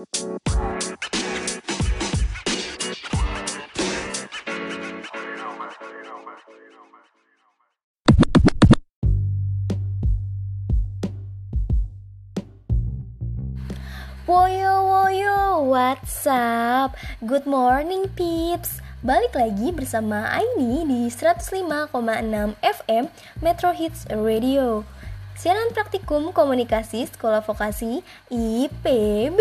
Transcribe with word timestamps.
Woyo 0.00 0.08
woyo, 14.88 15.68
what's 15.68 16.24
up? 16.24 16.96
Good 17.20 17.44
morning 17.44 18.08
peeps. 18.16 18.80
Balik 19.04 19.36
lagi 19.36 19.68
bersama 19.68 20.32
Aini 20.32 20.88
di 20.88 21.12
105,6 21.12 21.92
FM 22.64 23.04
Metro 23.44 23.76
Hits 23.76 24.08
Radio. 24.08 24.88
Siaran 25.40 25.72
praktikum 25.72 26.36
komunikasi 26.36 27.08
sekolah 27.08 27.40
vokasi 27.40 28.04
IPB 28.28 29.40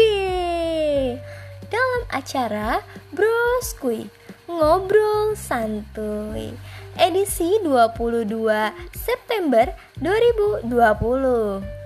acara 2.09 2.81
Broskui 3.13 4.09
Ngobrol 4.49 5.37
Santuy. 5.37 6.53
Edisi 6.99 7.61
22 7.63 8.73
September 8.91 9.71
2020 10.01 11.78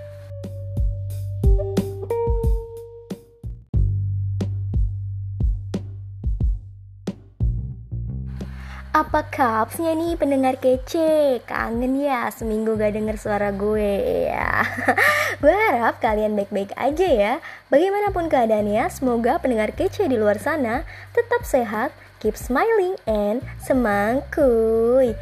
Apa 9.14 9.30
kapsnya 9.30 9.94
nih 9.94 10.18
pendengar 10.18 10.58
kece? 10.58 11.38
Kangen 11.46 12.02
ya 12.02 12.26
seminggu 12.34 12.74
gak 12.74 12.98
denger 12.98 13.14
suara 13.14 13.54
gue 13.54 14.26
ya. 14.26 14.66
gue 15.38 15.54
harap 15.54 16.02
kalian 16.02 16.34
baik-baik 16.34 16.74
aja 16.74 17.06
ya. 17.06 17.34
Bagaimanapun 17.70 18.26
keadaannya, 18.26 18.90
semoga 18.90 19.38
pendengar 19.38 19.70
kece 19.70 20.10
di 20.10 20.18
luar 20.18 20.42
sana 20.42 20.82
tetap 21.14 21.46
sehat, 21.46 21.94
keep 22.18 22.34
smiling 22.34 22.98
and 23.06 23.38
semangkuy. 23.62 25.14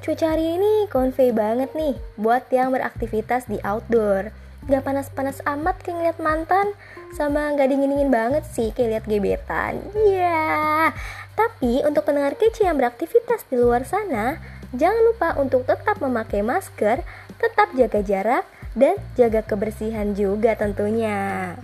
Cuaca 0.00 0.32
hari 0.32 0.56
ini 0.56 0.88
konvei 0.88 1.28
banget 1.28 1.76
nih 1.76 2.00
buat 2.16 2.48
yang 2.48 2.72
beraktivitas 2.72 3.52
di 3.52 3.60
outdoor. 3.60 4.32
Gak 4.64 4.80
panas-panas 4.80 5.44
amat 5.46 5.78
kayak 5.84 5.94
ngeliat 5.94 6.18
mantan 6.18 6.74
Sama 7.14 7.54
gak 7.54 7.70
dingin-dingin 7.70 8.10
banget 8.10 8.42
sih 8.50 8.74
kayak 8.74 8.98
liat 8.98 9.04
gebetan 9.06 9.78
Iya 9.94 10.90
yeah. 10.90 11.25
Tapi 11.36 11.84
untuk 11.84 12.08
pendengar 12.08 12.34
kece 12.40 12.64
yang 12.64 12.80
beraktivitas 12.80 13.44
di 13.52 13.60
luar 13.60 13.84
sana, 13.84 14.40
jangan 14.72 15.02
lupa 15.12 15.28
untuk 15.36 15.68
tetap 15.68 16.00
memakai 16.00 16.40
masker, 16.40 17.04
tetap 17.36 17.68
jaga 17.76 18.00
jarak, 18.00 18.44
dan 18.72 18.96
jaga 19.20 19.44
kebersihan 19.44 20.16
juga 20.16 20.56
tentunya. 20.56 21.54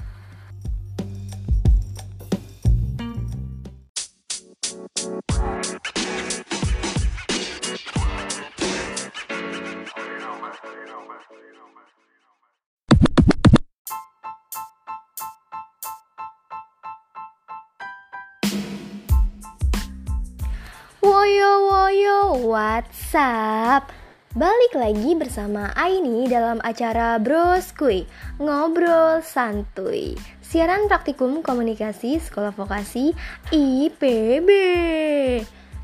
Woyo 21.02 21.66
woyo, 21.66 22.46
what's 22.46 23.10
up? 23.18 23.90
Balik 24.38 24.78
lagi 24.78 25.18
bersama 25.18 25.74
Aini 25.74 26.30
dalam 26.30 26.62
acara 26.62 27.18
Broskui 27.18 28.06
Ngobrol 28.38 29.18
Santuy 29.26 30.14
Siaran 30.38 30.86
praktikum 30.86 31.42
komunikasi 31.42 32.22
sekolah 32.22 32.54
vokasi 32.54 33.18
IPB 33.50 34.46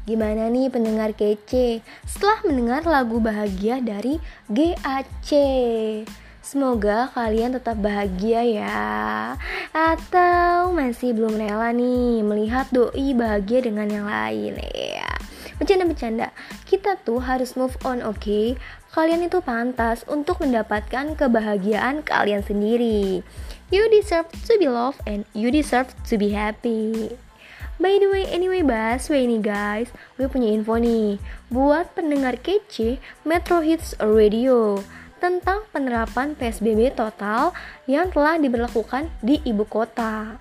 Gimana 0.07 0.47
nih 0.55 0.71
pendengar 0.71 1.11
kece 1.19 1.83
setelah 2.07 2.39
mendengar 2.47 2.87
lagu 2.87 3.19
bahagia 3.19 3.83
dari 3.83 4.23
GAC? 4.47 5.35
Semoga 6.49 7.13
kalian 7.13 7.61
tetap 7.61 7.77
bahagia 7.77 8.41
ya. 8.41 8.81
Atau 9.77 10.73
masih 10.73 11.13
belum 11.13 11.37
rela 11.37 11.77
nih 11.77 12.25
melihat 12.25 12.73
doi 12.73 13.13
bahagia 13.13 13.69
dengan 13.69 13.85
yang 13.85 14.09
lain 14.09 14.57
ya. 14.73 15.13
Bercanda-bercanda 15.61 16.33
Kita 16.65 16.97
tuh 17.05 17.21
harus 17.21 17.53
move 17.53 17.77
on 17.85 18.01
oke? 18.01 18.25
Okay? 18.25 18.57
Kalian 18.97 19.29
itu 19.29 19.45
pantas 19.45 20.09
untuk 20.09 20.41
mendapatkan 20.41 21.21
kebahagiaan 21.21 22.01
kalian 22.01 22.41
sendiri. 22.41 23.21
You 23.69 23.85
deserve 23.93 24.33
to 24.49 24.57
be 24.57 24.73
loved 24.73 25.05
and 25.05 25.29
you 25.37 25.53
deserve 25.53 25.93
to 26.09 26.17
be 26.17 26.33
happy. 26.33 27.13
By 27.77 28.01
the 28.01 28.09
way, 28.09 28.25
anyway 28.25 28.65
Baswe 28.65 29.21
nih 29.21 29.45
guys. 29.45 29.93
Gue 30.17 30.33
punya 30.33 30.49
info 30.49 30.81
nih. 30.81 31.21
Buat 31.53 31.93
pendengar 31.93 32.41
kece 32.41 32.97
Metro 33.29 33.61
Hits 33.61 34.01
Radio 34.01 34.81
tentang 35.19 35.67
penerapan 35.75 36.39
PSBB 36.39 36.95
total 36.95 37.53
yang 37.91 38.09
telah 38.15 38.39
diberlakukan 38.39 39.11
di 39.21 39.43
ibu 39.43 39.67
kota. 39.67 40.39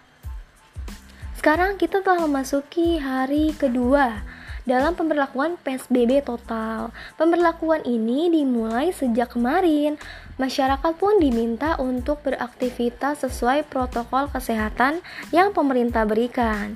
Sekarang 1.38 1.78
kita 1.78 2.02
telah 2.02 2.26
memasuki 2.26 2.98
hari 2.98 3.54
kedua 3.54 4.26
dalam 4.68 4.94
pemberlakuan 4.94 5.56
PSBB 5.64 6.28
total. 6.28 6.92
Pemberlakuan 7.16 7.88
ini 7.88 8.28
dimulai 8.28 8.92
sejak 8.92 9.34
kemarin. 9.34 9.96
Masyarakat 10.36 10.94
pun 11.00 11.18
diminta 11.18 11.80
untuk 11.80 12.22
beraktivitas 12.22 13.24
sesuai 13.24 13.66
protokol 13.72 14.28
kesehatan 14.30 15.00
yang 15.32 15.56
pemerintah 15.56 16.04
berikan. 16.04 16.76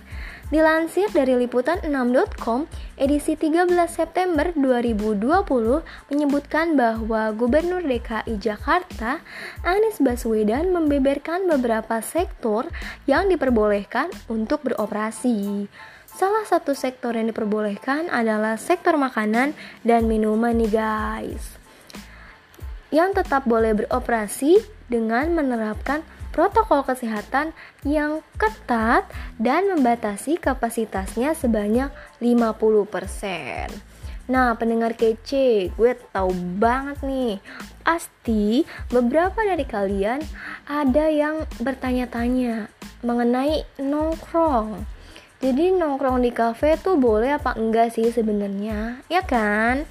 Dilansir 0.52 1.08
dari 1.16 1.32
liputan6.com, 1.40 2.68
edisi 3.00 3.40
13 3.40 3.72
September 3.88 4.52
2020 4.52 5.24
menyebutkan 6.12 6.76
bahwa 6.76 7.32
Gubernur 7.32 7.80
DKI 7.80 8.36
Jakarta, 8.36 9.24
Anies 9.64 10.04
Baswedan 10.04 10.76
membeberkan 10.76 11.48
beberapa 11.48 12.04
sektor 12.04 12.68
yang 13.08 13.32
diperbolehkan 13.32 14.12
untuk 14.28 14.68
beroperasi. 14.68 15.72
Salah 16.12 16.44
satu 16.44 16.76
sektor 16.76 17.16
yang 17.16 17.32
diperbolehkan 17.32 18.12
adalah 18.12 18.60
sektor 18.60 19.00
makanan 19.00 19.56
dan 19.88 20.12
minuman 20.12 20.52
nih 20.60 20.72
guys. 20.76 21.56
Yang 22.92 23.24
tetap 23.24 23.48
boleh 23.48 23.72
beroperasi 23.72 24.60
dengan 24.92 25.32
menerapkan 25.32 26.04
protokol 26.32 26.84
kesehatan 26.88 27.52
yang 27.84 28.24
ketat 28.40 29.08
dan 29.38 29.68
membatasi 29.72 30.40
kapasitasnya 30.40 31.36
sebanyak 31.36 31.92
50%. 32.24 33.92
Nah, 34.32 34.56
pendengar 34.56 34.96
kece, 34.96 35.76
gue 35.76 35.92
tahu 36.16 36.32
banget 36.56 37.04
nih. 37.04 37.44
Pasti 37.84 38.64
beberapa 38.88 39.36
dari 39.44 39.68
kalian 39.68 40.24
ada 40.72 41.12
yang 41.12 41.44
bertanya-tanya 41.60 42.72
mengenai 43.04 43.68
nongkrong. 43.82 44.88
Jadi 45.42 45.74
nongkrong 45.74 46.22
di 46.22 46.32
kafe 46.32 46.78
tuh 46.78 47.02
boleh 47.02 47.36
apa 47.36 47.58
enggak 47.58 47.98
sih 47.98 48.14
sebenarnya? 48.14 49.02
Ya 49.10 49.26
kan? 49.26 49.90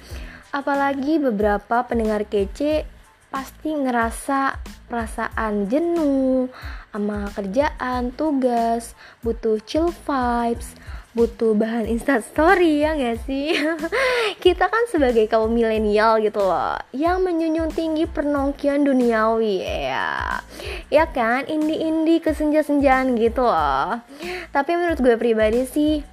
Apalagi 0.55 1.19
beberapa 1.19 1.83
pendengar 1.85 2.23
kece 2.23 2.87
pasti 3.31 3.71
ngerasa 3.71 4.59
perasaan 4.91 5.71
jenuh 5.71 6.51
sama 6.91 7.31
kerjaan, 7.31 8.11
tugas, 8.11 8.91
butuh 9.23 9.55
chill 9.63 9.95
vibes, 10.03 10.75
butuh 11.15 11.55
bahan 11.55 11.87
story 12.27 12.83
ya 12.83 12.91
gak 12.99 13.23
sih? 13.23 13.55
Kita 14.43 14.67
kan 14.67 14.83
sebagai 14.91 15.31
kaum 15.31 15.55
milenial 15.55 16.19
gitu 16.19 16.43
loh 16.43 16.75
Yang 16.91 17.17
menyunjung 17.23 17.71
tinggi 17.71 18.03
pernongkian 18.03 18.83
duniawi 18.83 19.63
ya. 19.63 20.43
Ya 20.91 21.07
kan, 21.07 21.47
indie-indie 21.47 22.19
kesenja-senjaan 22.19 23.15
gitu 23.15 23.47
loh. 23.47 24.03
Tapi 24.51 24.71
menurut 24.75 24.99
gue 24.99 25.15
pribadi 25.15 25.63
sih 25.63 26.03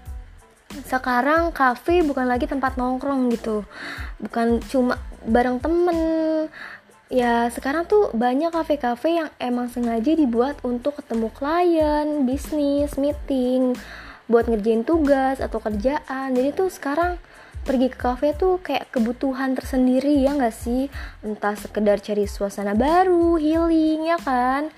sekarang 0.86 1.50
kafe 1.50 2.04
bukan 2.06 2.30
lagi 2.30 2.46
tempat 2.46 2.78
nongkrong 2.78 3.34
gitu. 3.34 3.66
Bukan 4.22 4.62
cuma 4.70 5.02
bareng 5.26 5.58
temen 5.58 5.98
ya 7.08 7.48
sekarang 7.52 7.88
tuh 7.88 8.12
banyak 8.12 8.52
kafe-kafe 8.52 9.20
yang 9.20 9.28
emang 9.40 9.72
sengaja 9.72 10.12
dibuat 10.12 10.60
untuk 10.64 11.00
ketemu 11.00 11.28
klien, 11.32 12.06
bisnis, 12.28 12.96
meeting, 13.00 13.76
buat 14.28 14.44
ngerjain 14.46 14.84
tugas 14.84 15.40
atau 15.40 15.58
kerjaan. 15.58 16.36
Jadi 16.36 16.52
tuh 16.52 16.68
sekarang 16.68 17.16
pergi 17.64 17.88
ke 17.92 17.98
kafe 17.98 18.32
tuh 18.36 18.60
kayak 18.60 18.92
kebutuhan 18.92 19.56
tersendiri 19.56 20.20
ya 20.20 20.36
nggak 20.36 20.54
sih? 20.54 20.92
Entah 21.24 21.56
sekedar 21.56 22.00
cari 22.00 22.28
suasana 22.28 22.76
baru, 22.76 23.40
healing 23.40 24.08
ya 24.08 24.20
kan? 24.20 24.68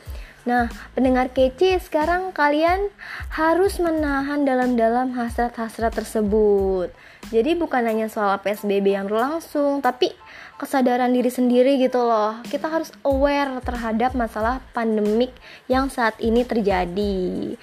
Nah, 0.49 0.73
pendengar 0.97 1.29
kece, 1.37 1.77
sekarang 1.85 2.33
kalian 2.33 2.89
harus 3.37 3.77
menahan 3.77 4.49
dalam-dalam 4.49 5.13
hasrat-hasrat 5.13 5.93
tersebut. 5.93 6.89
Jadi 7.29 7.61
bukan 7.61 7.85
hanya 7.85 8.09
soal 8.09 8.41
PSBB 8.41 8.97
yang 8.97 9.07
berlangsung, 9.07 9.85
tapi 9.85 10.17
kesadaran 10.61 11.09
diri 11.17 11.33
sendiri 11.33 11.81
gitu 11.81 12.05
loh. 12.05 12.37
Kita 12.45 12.69
harus 12.69 12.93
aware 13.01 13.65
terhadap 13.65 14.13
masalah 14.13 14.61
pandemik 14.77 15.33
yang 15.73 15.89
saat 15.89 16.21
ini 16.21 16.45
terjadi. 16.45 17.57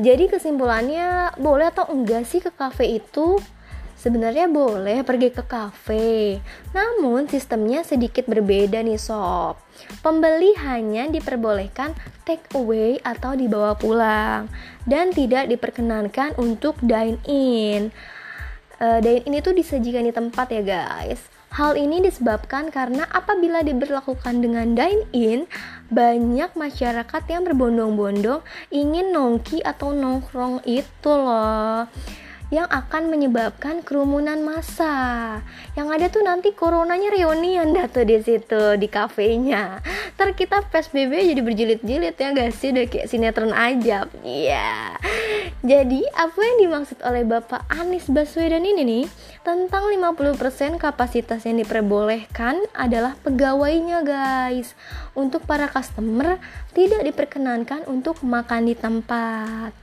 Jadi 0.00 0.24
kesimpulannya, 0.32 1.36
boleh 1.36 1.68
atau 1.68 1.84
enggak 1.92 2.24
sih 2.24 2.40
ke 2.40 2.48
cafe 2.48 2.96
itu? 3.04 3.36
Sebenarnya 4.00 4.48
boleh 4.48 5.04
pergi 5.04 5.28
ke 5.28 5.44
kafe, 5.44 6.40
namun 6.72 7.28
sistemnya 7.28 7.84
sedikit 7.84 8.24
berbeda 8.24 8.80
nih 8.80 8.96
sob. 8.96 9.60
Pembeli 10.00 10.56
hanya 10.56 11.04
diperbolehkan 11.12 11.92
take 12.24 12.48
away 12.56 12.96
atau 13.04 13.36
dibawa 13.36 13.76
pulang 13.76 14.48
dan 14.88 15.12
tidak 15.12 15.52
diperkenankan 15.52 16.32
untuk 16.40 16.80
dine 16.80 17.20
in. 17.28 17.92
Uh, 18.80 18.96
dine 19.04 19.20
in 19.28 19.36
itu 19.36 19.52
disajikan 19.52 20.08
di 20.08 20.12
tempat 20.16 20.48
ya 20.56 20.64
guys. 20.64 21.20
Hal 21.52 21.76
ini 21.76 22.00
disebabkan 22.00 22.72
karena 22.72 23.04
apabila 23.10 23.60
diberlakukan 23.60 24.40
dengan 24.40 24.72
dine-in, 24.72 25.50
banyak 25.92 26.54
masyarakat 26.54 27.22
yang 27.28 27.42
berbondong-bondong 27.44 28.40
ingin 28.72 29.12
nongki 29.12 29.60
atau 29.60 29.90
nongkrong 29.92 30.62
itu 30.64 31.10
loh 31.10 31.90
yang 32.50 32.66
akan 32.66 33.10
menyebabkan 33.10 33.86
kerumunan 33.86 34.42
massa. 34.42 35.38
Yang 35.78 35.88
ada 35.94 36.06
tuh 36.10 36.22
nanti 36.26 36.50
coronanya 36.50 37.14
reunian 37.14 37.70
dah 37.70 37.86
tuh 37.86 38.02
di 38.02 38.18
situ 38.20 38.74
di 38.74 38.90
kafenya. 38.90 39.78
Ntar 40.18 40.34
kita 40.34 40.66
PSBB 40.66 41.30
jadi 41.30 41.42
berjilid-jilid 41.42 42.14
ya 42.18 42.30
guys 42.34 42.58
sih 42.58 42.74
udah 42.74 42.86
kayak 42.90 43.06
sinetron 43.06 43.54
aja. 43.54 44.10
Iya. 44.26 44.98
Yeah. 44.98 44.98
Jadi 45.60 46.02
apa 46.16 46.40
yang 46.40 46.56
dimaksud 46.68 46.98
oleh 47.06 47.22
Bapak 47.22 47.68
Anies 47.70 48.08
Baswedan 48.10 48.66
ini 48.66 48.82
nih 48.82 49.06
tentang 49.46 49.92
50% 49.92 50.80
kapasitas 50.80 51.44
yang 51.44 51.60
diperbolehkan 51.60 52.64
adalah 52.72 53.14
pegawainya 53.22 54.02
guys. 54.02 54.74
Untuk 55.14 55.46
para 55.46 55.70
customer 55.70 56.40
tidak 56.74 57.06
diperkenankan 57.06 57.86
untuk 57.86 58.24
makan 58.26 58.66
di 58.66 58.74
tempat. 58.74 59.79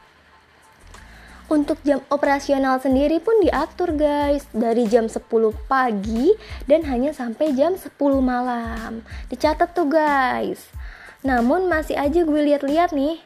Untuk 1.48 1.80
jam 1.88 2.04
operasional 2.12 2.84
sendiri 2.84 3.24
pun 3.24 3.40
diatur 3.40 3.96
guys. 3.96 4.44
Dari 4.52 4.84
jam 4.92 5.08
10 5.08 5.24
pagi 5.72 6.36
dan 6.68 6.84
hanya 6.88 7.16
sampai 7.16 7.56
jam 7.56 7.80
10 7.80 7.96
malam. 8.20 9.04
Dicatat 9.32 9.72
tuh 9.72 9.88
guys. 9.88 10.68
Namun 11.24 11.72
masih 11.72 11.96
aja 11.96 12.24
gue 12.24 12.42
lihat-lihat 12.52 12.92
nih 12.92 13.24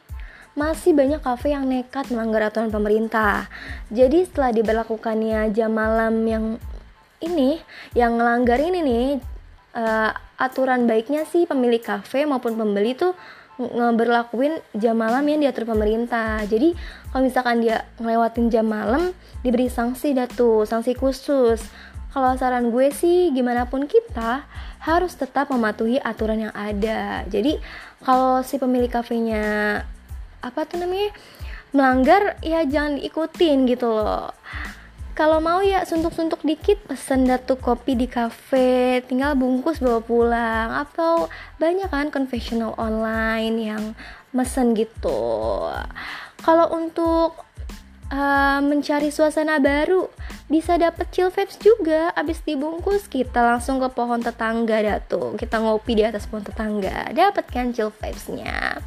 masih 0.52 0.92
banyak 0.92 1.24
kafe 1.24 1.56
yang 1.56 1.64
nekat 1.64 2.12
melanggar 2.12 2.52
aturan 2.52 2.68
pemerintah. 2.68 3.48
Jadi 3.88 4.28
setelah 4.28 4.52
diberlakukannya 4.52 5.48
jam 5.56 5.72
malam 5.72 6.20
yang 6.28 6.44
ini, 7.24 7.56
yang 7.96 8.20
melanggar 8.20 8.60
ini 8.60 8.84
nih, 8.84 9.06
uh, 9.72 10.12
aturan 10.36 10.84
baiknya 10.84 11.24
sih 11.24 11.48
pemilik 11.48 11.80
kafe 11.80 12.28
maupun 12.28 12.58
pembeli 12.58 12.92
tuh 12.92 13.16
ngeberlakuin 13.56 14.58
jam 14.76 14.96
malam 14.96 15.24
yang 15.28 15.40
diatur 15.40 15.64
pemerintah. 15.64 16.44
Jadi 16.44 16.76
kalau 17.12 17.28
misalkan 17.28 17.60
dia 17.60 17.84
ngelewatin 18.00 18.48
jam 18.48 18.64
malam 18.64 19.12
diberi 19.44 19.68
sanksi 19.68 20.16
datu 20.16 20.64
sanksi 20.64 20.96
khusus. 20.96 21.60
Kalau 22.12 22.36
saran 22.36 22.72
gue 22.72 22.92
sih 22.92 23.32
gimana 23.32 23.68
pun 23.68 23.88
kita 23.88 24.44
harus 24.84 25.16
tetap 25.16 25.48
mematuhi 25.52 26.00
aturan 26.00 26.48
yang 26.48 26.54
ada. 26.56 27.24
Jadi 27.28 27.60
kalau 28.04 28.40
si 28.40 28.56
pemilik 28.56 28.88
kafenya 28.88 29.80
apa 30.40 30.64
tuh 30.64 30.80
namanya 30.80 31.12
melanggar 31.72 32.36
ya 32.44 32.64
jangan 32.64 33.00
diikutin 33.00 33.68
gitu 33.68 33.92
loh. 33.92 34.32
Kalau 35.12 35.44
mau 35.44 35.60
ya 35.60 35.84
suntuk-suntuk 35.84 36.40
dikit 36.40 36.80
pesen 36.88 37.28
datu 37.28 37.60
kopi 37.60 37.92
di 37.92 38.08
cafe 38.08 39.04
tinggal 39.04 39.36
bungkus 39.36 39.84
bawa 39.84 40.00
pulang 40.00 40.72
atau 40.72 41.28
banyak 41.60 41.92
kan 41.92 42.08
konvensional 42.08 42.72
online 42.80 43.56
yang 43.60 43.84
mesen 44.32 44.72
gitu 44.72 45.68
kalau 46.42 46.66
untuk 46.74 47.38
uh, 48.10 48.60
mencari 48.60 49.08
suasana 49.14 49.62
baru 49.62 50.10
bisa 50.50 50.76
dapet 50.76 51.08
chill 51.14 51.32
vibes 51.32 51.56
juga. 51.62 52.12
Abis 52.12 52.44
dibungkus 52.44 53.08
kita 53.08 53.40
langsung 53.40 53.80
ke 53.80 53.88
pohon 53.94 54.20
tetangga 54.20 54.84
datu. 54.84 55.38
Kita 55.38 55.62
ngopi 55.62 55.96
di 55.96 56.04
atas 56.04 56.28
pohon 56.28 56.44
tetangga. 56.44 57.08
Dapat 57.14 57.44
kan 57.48 57.72
chill 57.72 57.88
vibesnya. 57.94 58.82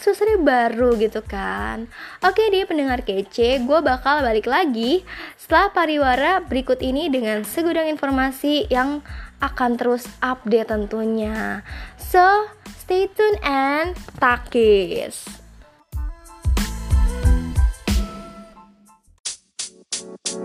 Suasana 0.00 0.40
baru 0.40 0.96
gitu 0.96 1.20
kan. 1.20 1.90
Oke 2.24 2.48
di 2.48 2.64
pendengar 2.64 3.04
kece, 3.04 3.60
gue 3.60 3.78
bakal 3.84 4.24
balik 4.24 4.48
lagi 4.48 5.04
setelah 5.36 5.68
pariwara 5.76 6.40
berikut 6.40 6.80
ini 6.80 7.12
dengan 7.12 7.44
segudang 7.44 7.84
informasi 7.84 8.64
yang 8.72 9.04
akan 9.44 9.76
terus 9.76 10.08
update 10.24 10.72
tentunya. 10.72 11.60
So, 12.00 12.48
stay 12.80 13.12
tune 13.12 13.40
and 13.44 13.92
takis 14.16 15.39
Woyo 20.30 20.38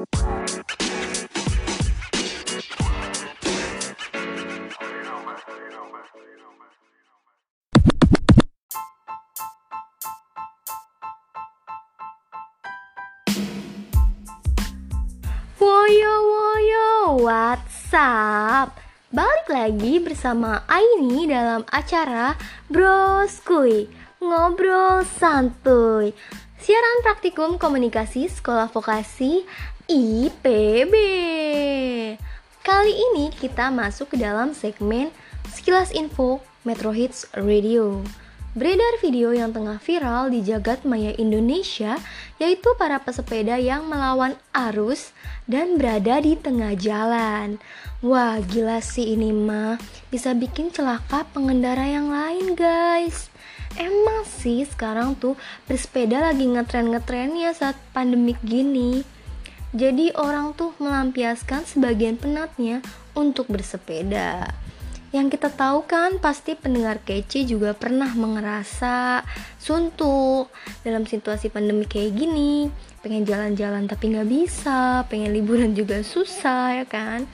woyo 16.34 17.22
WhatsApp 17.22 18.74
Balik 19.14 19.46
lagi 19.54 20.02
bersama 20.02 20.66
Aini 20.66 21.30
dalam 21.30 21.62
acara 21.70 22.34
Broskui 22.74 23.86
Ngobrol 24.18 25.06
Santuy 25.06 26.10
Siaran 26.66 27.06
praktikum 27.06 27.62
komunikasi 27.62 28.26
sekolah 28.26 28.74
vokasi 28.74 29.46
IPB 29.86 30.94
Kali 32.66 32.94
ini 33.14 33.30
kita 33.30 33.70
masuk 33.70 34.10
ke 34.10 34.18
dalam 34.18 34.50
segmen 34.58 35.14
Sekilas 35.54 35.94
Info 35.94 36.42
Metro 36.66 36.90
Hits 36.90 37.30
Radio 37.38 38.02
Beredar 38.58 38.98
video 38.98 39.30
yang 39.30 39.54
tengah 39.54 39.78
viral 39.78 40.34
di 40.34 40.42
jagat 40.42 40.88
maya 40.90 41.14
Indonesia, 41.20 42.00
yaitu 42.40 42.72
para 42.80 43.04
pesepeda 43.04 43.60
yang 43.60 43.86
melawan 43.92 44.34
arus 44.56 45.12
dan 45.44 45.76
berada 45.76 46.24
di 46.24 46.40
tengah 46.40 46.72
jalan. 46.80 47.60
Wah, 48.00 48.40
gila 48.40 48.80
sih 48.80 49.12
ini 49.12 49.36
mah, 49.36 49.76
bisa 50.08 50.32
bikin 50.32 50.72
celaka 50.72 51.28
pengendara 51.36 51.84
yang 51.84 52.08
lain, 52.08 52.56
guys. 52.56 53.28
Emang 53.76 54.24
sih 54.24 54.64
sekarang 54.64 55.20
tuh 55.20 55.36
bersepeda 55.68 56.24
lagi 56.24 56.48
ngetren-ngetrennya 56.48 57.52
saat 57.52 57.76
pandemik 57.92 58.40
gini. 58.42 59.04
Jadi 59.76 60.16
orang 60.16 60.56
tuh 60.56 60.72
melampiaskan 60.80 61.68
sebagian 61.68 62.16
penatnya 62.16 62.80
untuk 63.12 63.52
bersepeda. 63.52 64.48
Yang 65.12 65.40
kita 65.40 65.52
tahu 65.52 65.88
kan 65.88 66.20
pasti 66.20 66.60
pendengar 66.60 67.00
kece 67.04 67.48
juga 67.48 67.72
pernah 67.72 68.12
mengerasa 68.12 69.24
suntuk 69.60 70.52
dalam 70.84 71.08
situasi 71.08 71.48
pandemi 71.48 71.88
kayak 71.88 72.16
gini 72.16 72.68
pengen 73.00 73.22
jalan-jalan 73.22 73.86
tapi 73.86 74.12
nggak 74.12 74.28
bisa 74.28 75.06
pengen 75.08 75.30
liburan 75.30 75.78
juga 75.78 76.02
susah 76.02 76.82
ya 76.82 76.86
kan 76.90 77.30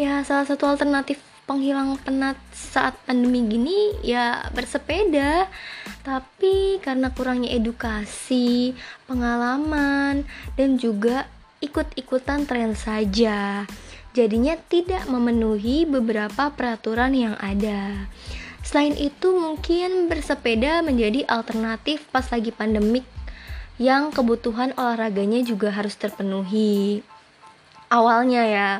ya 0.00 0.24
salah 0.24 0.48
satu 0.48 0.64
alternatif 0.64 1.20
penghilang 1.50 1.98
penat 1.98 2.38
saat 2.54 2.94
pandemi 3.02 3.42
gini 3.50 3.98
ya 4.06 4.46
bersepeda 4.54 5.50
tapi 6.06 6.78
karena 6.78 7.10
kurangnya 7.10 7.50
edukasi 7.50 8.78
pengalaman 9.10 10.22
dan 10.54 10.78
juga 10.78 11.26
ikut-ikutan 11.58 12.46
tren 12.46 12.78
saja 12.78 13.66
jadinya 14.14 14.58
tidak 14.70 15.06
memenuhi 15.06 15.86
beberapa 15.86 16.50
peraturan 16.50 17.14
yang 17.14 17.36
ada. 17.38 18.10
Selain 18.60 18.92
itu, 18.98 19.32
mungkin 19.32 20.10
bersepeda 20.10 20.84
menjadi 20.84 21.24
alternatif 21.30 22.04
pas 22.12 22.26
lagi 22.28 22.52
pandemik 22.52 23.06
yang 23.80 24.12
kebutuhan 24.12 24.76
olahraganya 24.76 25.40
juga 25.40 25.72
harus 25.72 25.96
terpenuhi. 25.96 27.00
Awalnya 27.90 28.42
ya, 28.46 28.70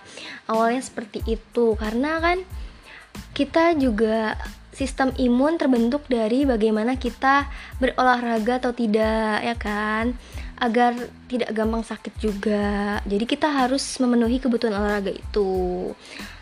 awalnya 0.47 0.79
seperti 0.87 1.19
itu 1.27 1.75
karena 1.75 2.23
kan 2.23 2.47
kita 3.35 3.75
juga 3.75 4.39
sistem 4.71 5.11
imun 5.19 5.59
terbentuk 5.59 6.07
dari 6.07 6.47
bagaimana 6.47 6.95
kita 6.95 7.51
berolahraga 7.83 8.63
atau 8.63 8.73
tidak 8.73 9.43
ya 9.43 9.57
kan 9.59 10.15
agar 10.61 10.95
tidak 11.27 11.51
gampang 11.51 11.83
sakit 11.83 12.15
juga. 12.23 13.01
Jadi 13.09 13.25
kita 13.27 13.49
harus 13.51 13.83
memenuhi 13.99 14.39
kebutuhan 14.39 14.77
olahraga 14.77 15.11
itu. 15.11 15.91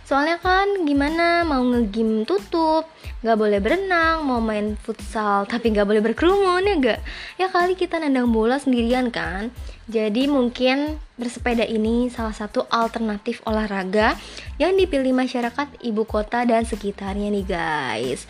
Soalnya 0.08 0.40
kan 0.40 0.88
gimana 0.88 1.44
mau 1.44 1.60
ngegim 1.60 2.24
tutup, 2.24 2.88
nggak 3.20 3.36
boleh 3.36 3.60
berenang, 3.60 4.24
mau 4.24 4.40
main 4.40 4.72
futsal 4.80 5.44
tapi 5.44 5.68
nggak 5.68 5.84
boleh 5.84 6.00
berkerumun 6.00 6.64
ya 6.64 6.74
gak? 6.80 7.00
Ya 7.36 7.52
kali 7.52 7.76
kita 7.76 8.00
nendang 8.00 8.32
bola 8.32 8.56
sendirian 8.56 9.12
kan. 9.12 9.52
Jadi 9.84 10.24
mungkin 10.24 10.96
bersepeda 11.20 11.68
ini 11.68 12.08
salah 12.08 12.32
satu 12.32 12.64
alternatif 12.72 13.44
olahraga 13.44 14.16
yang 14.56 14.80
dipilih 14.80 15.12
masyarakat 15.12 15.76
ibu 15.84 16.08
kota 16.08 16.40
dan 16.48 16.64
sekitarnya 16.64 17.28
nih 17.28 17.44
guys. 17.44 18.24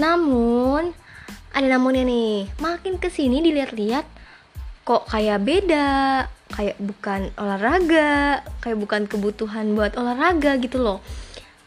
Namun 0.00 0.96
ada 1.52 1.68
namunnya 1.68 2.00
nih, 2.08 2.48
makin 2.64 2.96
ke 2.96 3.12
sini 3.12 3.44
dilihat-lihat 3.44 4.08
kok 4.88 5.04
kayak 5.04 5.44
beda 5.44 6.24
kayak 6.52 6.76
bukan 6.78 7.32
olahraga 7.40 8.44
kayak 8.60 8.78
bukan 8.78 9.08
kebutuhan 9.08 9.72
buat 9.72 9.96
olahraga 9.96 10.60
gitu 10.60 10.78
loh. 10.78 11.00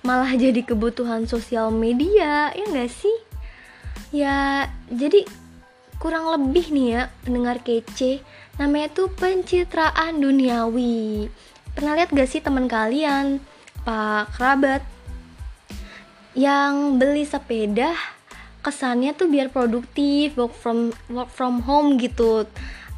Malah 0.05 0.37
jadi 0.37 0.61
kebutuhan 0.61 1.25
sosial 1.25 1.73
media 1.73 2.53
ya 2.53 2.63
enggak 2.69 2.93
sih? 2.93 3.17
Ya 4.13 4.69
jadi 4.87 5.25
kurang 5.97 6.29
lebih 6.29 6.69
nih 6.69 6.87
ya 6.93 7.01
pendengar 7.25 7.59
kece. 7.65 8.21
Namanya 8.61 8.93
tuh 8.93 9.09
pencitraan 9.11 10.21
duniawi. 10.21 11.27
Pernah 11.75 11.93
lihat 11.99 12.15
gak 12.15 12.29
sih 12.31 12.39
teman 12.39 12.71
kalian 12.71 13.43
pak 13.83 14.33
kerabat 14.33 14.81
yang 16.33 16.97
beli 16.97 17.21
sepeda 17.21 17.93
kesannya 18.65 19.13
tuh 19.13 19.29
biar 19.29 19.53
produktif 19.53 20.33
work 20.33 20.57
from 20.57 20.89
work 21.13 21.29
from 21.29 21.61
home 21.61 22.01
gitu 22.01 22.49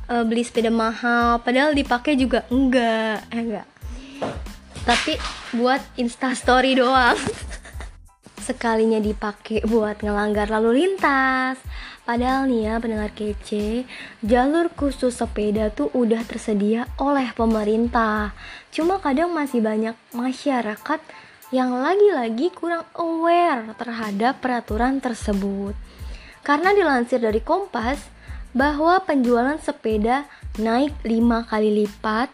uh, 0.07 0.23
beli 0.27 0.43
sepeda 0.43 0.71
mahal 0.73 1.39
padahal 1.43 1.71
dipakai 1.71 2.19
juga 2.19 2.43
enggak 2.51 3.27
eh, 3.31 3.39
enggak 3.39 3.67
tapi 4.87 5.19
buat 5.55 5.79
insta 5.99 6.31
story 6.33 6.79
doang 6.79 7.15
sekalinya 8.47 8.99
dipakai 9.03 9.67
buat 9.67 9.99
ngelanggar 9.99 10.47
lalu 10.47 10.87
lintas 10.87 11.59
Padahal 12.07 12.47
nih 12.47 12.71
ya 12.71 12.79
pendengar 12.79 13.11
kece, 13.11 13.83
jalur 14.23 14.71
khusus 14.71 15.11
sepeda 15.11 15.67
tuh 15.67 15.91
udah 15.91 16.23
tersedia 16.23 16.87
oleh 17.03 17.35
pemerintah. 17.35 18.31
Cuma 18.71 19.03
kadang 19.03 19.35
masih 19.35 19.59
banyak 19.59 19.91
masyarakat 20.15 21.03
yang 21.51 21.75
lagi-lagi 21.75 22.47
kurang 22.55 22.87
aware 22.95 23.75
terhadap 23.75 24.39
peraturan 24.39 25.03
tersebut. 25.03 25.75
Karena 26.47 26.71
dilansir 26.71 27.19
dari 27.19 27.43
Kompas, 27.43 27.99
bahwa 28.55 28.99
penjualan 29.03 29.57
sepeda 29.59 30.27
naik 30.59 30.93
5 31.03 31.49
kali 31.49 31.83
lipat 31.83 32.31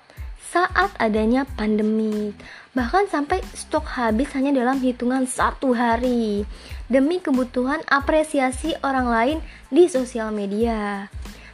saat 0.54 0.94
adanya 1.02 1.50
pandemi. 1.58 2.34
Bahkan 2.78 3.10
sampai 3.10 3.42
stok 3.54 3.86
habis 3.98 4.30
hanya 4.38 4.54
dalam 4.54 4.78
hitungan 4.82 5.26
satu 5.26 5.74
hari 5.74 6.46
demi 6.90 7.18
kebutuhan 7.18 7.82
apresiasi 7.90 8.78
orang 8.86 9.08
lain 9.10 9.38
di 9.74 9.90
sosial 9.90 10.30
media. 10.30 11.10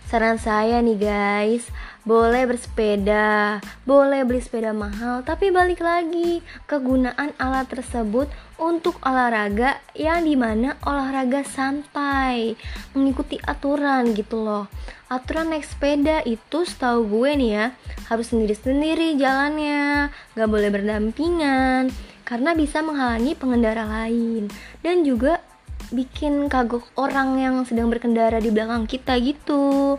Saran 0.09 0.41
saya 0.41 0.81
nih 0.83 0.97
guys, 0.99 1.69
boleh 2.09 2.49
bersepeda, 2.49 3.61
boleh 3.85 4.25
beli 4.25 4.41
sepeda 4.41 4.73
mahal, 4.73 5.21
tapi 5.21 5.53
balik 5.53 5.85
lagi 5.85 6.41
kegunaan 6.65 7.37
alat 7.37 7.69
tersebut 7.69 8.25
untuk 8.57 8.97
olahraga 9.05 9.77
yang 9.93 10.25
di 10.25 10.33
mana 10.33 10.73
olahraga 10.89 11.45
santai, 11.45 12.57
mengikuti 12.97 13.37
aturan 13.45 14.17
gitu 14.17 14.41
loh. 14.41 14.65
Aturan 15.05 15.53
naik 15.53 15.69
sepeda 15.69 16.25
itu 16.25 16.65
setahu 16.65 17.05
gue 17.05 17.29
nih 17.37 17.51
ya, 17.53 17.65
harus 18.09 18.33
sendiri-sendiri 18.33 19.13
jalannya, 19.13 20.09
gak 20.33 20.49
boleh 20.49 20.73
berdampingan, 20.73 21.93
karena 22.25 22.57
bisa 22.57 22.81
menghalangi 22.81 23.37
pengendara 23.37 23.85
lain 23.85 24.49
dan 24.81 25.05
juga 25.05 25.45
bikin 25.93 26.49
kagok 26.49 26.85
orang 26.97 27.41
yang 27.41 27.55
sedang 27.65 27.89
berkendara 27.89 28.37
di 28.37 28.53
belakang 28.53 28.85
kita 28.85 29.17
gitu 29.17 29.97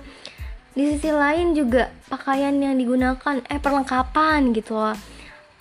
di 0.71 0.83
sisi 0.95 1.11
lain 1.11 1.53
juga 1.53 1.91
pakaian 2.07 2.55
yang 2.55 2.79
digunakan 2.79 3.43
eh 3.50 3.59
perlengkapan 3.59 4.55
gitu 4.55 4.79
loh 4.79 4.95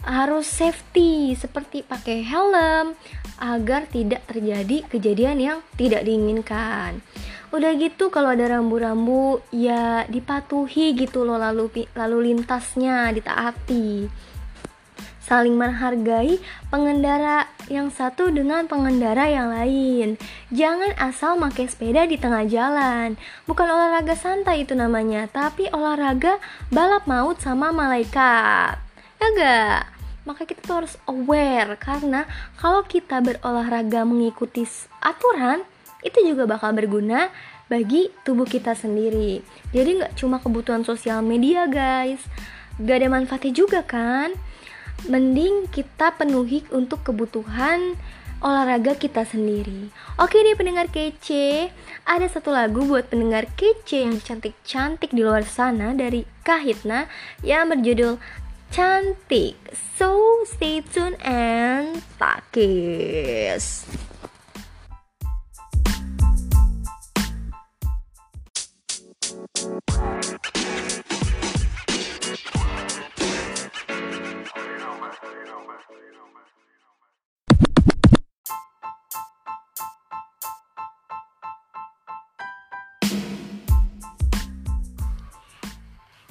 harus 0.06 0.48
safety 0.48 1.36
seperti 1.36 1.84
pakai 1.84 2.24
helm 2.24 2.96
agar 3.40 3.84
tidak 3.92 4.24
terjadi 4.32 4.88
kejadian 4.88 5.38
yang 5.40 5.60
tidak 5.76 6.08
diinginkan. 6.08 7.04
Udah 7.50 7.74
gitu 7.76 8.14
kalau 8.14 8.32
ada 8.32 8.48
rambu-rambu 8.48 9.42
ya 9.52 10.06
dipatuhi 10.06 10.94
gitu 10.96 11.26
loh 11.26 11.36
lalu 11.36 11.90
lalu 11.98 12.32
lintasnya 12.32 13.10
ditaati 13.12 14.08
saling 15.30 15.54
menghargai 15.54 16.42
pengendara 16.74 17.46
yang 17.70 17.94
satu 17.94 18.34
dengan 18.34 18.66
pengendara 18.66 19.30
yang 19.30 19.54
lain. 19.54 20.18
Jangan 20.50 20.98
asal 20.98 21.38
pakai 21.38 21.70
sepeda 21.70 22.10
di 22.10 22.18
tengah 22.18 22.44
jalan. 22.50 23.16
Bukan 23.46 23.70
olahraga 23.70 24.18
santai 24.18 24.66
itu 24.66 24.74
namanya, 24.74 25.30
tapi 25.30 25.70
olahraga 25.70 26.42
balap 26.74 27.06
maut 27.06 27.38
sama 27.40 27.70
malaikat. 27.70 28.82
Ya 29.22 29.28
gak? 29.38 29.82
Maka 30.26 30.44
kita 30.50 30.62
tuh 30.66 30.84
harus 30.84 30.98
aware 31.06 31.78
karena 31.78 32.26
kalau 32.58 32.82
kita 32.84 33.22
berolahraga 33.22 34.04
mengikuti 34.04 34.66
aturan, 35.00 35.62
itu 36.02 36.20
juga 36.26 36.50
bakal 36.50 36.74
berguna 36.74 37.30
bagi 37.70 38.10
tubuh 38.26 38.50
kita 38.50 38.74
sendiri. 38.74 39.46
Jadi 39.72 40.02
nggak 40.02 40.14
cuma 40.18 40.42
kebutuhan 40.42 40.82
sosial 40.82 41.22
media 41.22 41.70
guys, 41.70 42.20
gak 42.82 43.06
ada 43.06 43.08
manfaatnya 43.14 43.54
juga 43.54 43.86
kan 43.86 44.34
mending 45.08 45.72
kita 45.72 46.18
penuhi 46.18 46.66
untuk 46.74 47.06
kebutuhan 47.08 47.96
olahraga 48.40 48.96
kita 48.96 49.28
sendiri. 49.28 49.92
Oke 50.20 50.40
deh 50.44 50.56
pendengar 50.56 50.88
kece, 50.92 51.72
ada 52.08 52.28
satu 52.28 52.52
lagu 52.52 52.88
buat 52.88 53.08
pendengar 53.12 53.48
kece 53.56 54.08
yang 54.08 54.18
cantik-cantik 54.20 55.12
di 55.12 55.22
luar 55.24 55.44
sana 55.44 55.92
dari 55.92 56.24
Kahitna 56.44 57.08
yang 57.44 57.72
berjudul 57.72 58.20
Cantik. 58.70 59.58
So 59.98 60.44
stay 60.46 60.86
tuned 60.86 61.18
and 61.26 62.00
takis. 62.22 63.88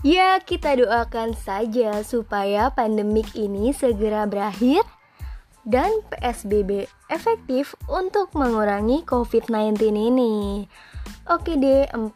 Ya, 0.08 0.40
kita 0.40 0.72
doakan 0.72 1.36
saja 1.36 2.00
supaya 2.00 2.72
pandemik 2.72 3.28
ini 3.36 3.76
segera 3.76 4.24
berakhir 4.24 4.80
dan 5.68 6.00
PSBB 6.08 6.88
efektif 7.12 7.76
untuk 7.92 8.32
mengurangi 8.32 9.04
COVID-19 9.04 9.76
ini. 9.92 10.64
Oke 11.28 11.60
deh, 11.60 11.84
45 11.92 12.08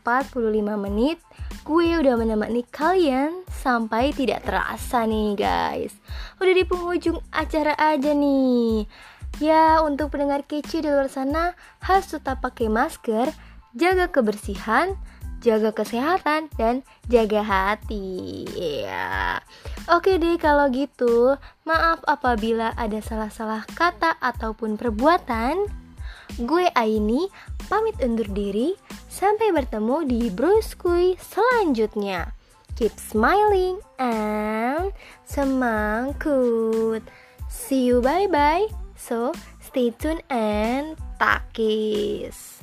menit 0.81 1.21
gue 1.69 2.01
udah 2.01 2.17
menemani 2.17 2.65
kalian 2.73 3.45
sampai 3.53 4.17
tidak 4.17 4.41
terasa 4.49 5.05
nih 5.05 5.37
guys. 5.37 5.93
Udah 6.41 6.55
di 6.57 6.65
penghujung 6.65 7.21
acara 7.29 7.77
aja 7.77 8.17
nih. 8.17 8.89
Ya, 9.37 9.85
untuk 9.85 10.17
pendengar 10.17 10.49
kece 10.49 10.81
di 10.81 10.89
luar 10.89 11.13
sana 11.13 11.53
harus 11.85 12.09
tetap 12.09 12.41
pakai 12.41 12.73
masker, 12.73 13.37
jaga 13.77 14.09
kebersihan, 14.09 14.97
jaga 15.43 15.75
kesehatan 15.75 16.49
dan 16.55 16.87
jaga 17.11 17.43
hati. 17.43 18.47
Ya. 18.55 19.43
Oke 19.91 20.17
deh 20.17 20.39
kalau 20.39 20.71
gitu, 20.71 21.35
maaf 21.67 22.01
apabila 22.07 22.71
ada 22.79 23.03
salah-salah 23.03 23.67
kata 23.75 24.17
ataupun 24.23 24.79
perbuatan. 24.79 25.67
Gue 26.41 26.71
Aini 26.73 27.29
pamit 27.69 27.99
undur 28.01 28.31
diri. 28.31 28.73
Sampai 29.13 29.53
bertemu 29.53 30.09
di 30.09 30.33
Bruskui 30.33 31.21
selanjutnya. 31.21 32.33
Keep 32.81 32.97
smiling 32.97 33.77
and 34.01 34.97
semangkut. 35.29 37.05
See 37.53 37.85
you 37.85 38.01
bye 38.01 38.25
bye. 38.33 38.65
So 38.97 39.37
stay 39.61 39.93
tuned 39.93 40.25
and 40.33 40.97
takis. 41.21 42.62